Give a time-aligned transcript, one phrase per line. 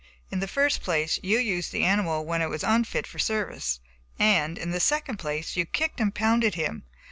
[0.31, 3.79] In the first place, you used the animal when he was unfit for service,
[4.17, 6.85] and, in the second place, you kicked and pounded him.